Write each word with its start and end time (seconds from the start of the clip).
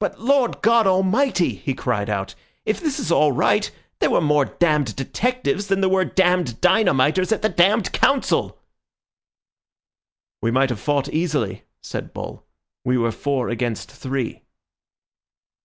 "But 0.00 0.18
Lord 0.18 0.62
God 0.62 0.84
Almighty," 0.88 1.54
he 1.54 1.74
cried 1.74 2.10
out, 2.10 2.34
"if 2.64 2.80
this 2.80 2.98
is 2.98 3.12
all 3.12 3.30
right, 3.30 3.70
there 4.00 4.10
were 4.10 4.20
more 4.20 4.46
damned 4.46 4.96
detectives 4.96 5.68
than 5.68 5.80
there 5.80 5.88
were 5.88 6.04
damned 6.04 6.60
dynamiters 6.60 7.30
at 7.30 7.40
the 7.40 7.48
damned 7.48 7.92
Council!" 7.92 8.58
"We 10.42 10.50
might 10.50 10.70
have 10.70 10.80
fought 10.80 11.08
easily," 11.10 11.62
said 11.80 12.12
Bull; 12.12 12.44
"we 12.84 12.98
were 12.98 13.12
four 13.12 13.48
against 13.48 13.92
three." 13.92 14.42